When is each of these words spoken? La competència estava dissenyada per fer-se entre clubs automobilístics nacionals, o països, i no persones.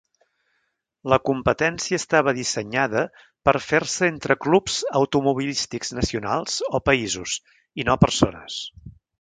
La 1.13 1.19
competència 1.29 1.99
estava 2.03 2.33
dissenyada 2.37 3.03
per 3.49 3.55
fer-se 3.67 4.09
entre 4.15 4.39
clubs 4.47 4.79
automobilístics 5.03 5.95
nacionals, 6.01 6.59
o 6.81 6.85
països, 6.91 7.39
i 7.83 7.91
no 7.93 8.01
persones. 8.07 8.61